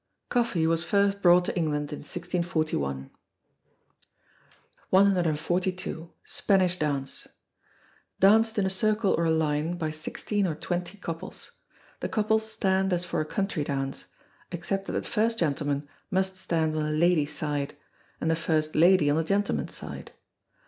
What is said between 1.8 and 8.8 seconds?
IN 1641.] 142. Spanish Dance. Danced in a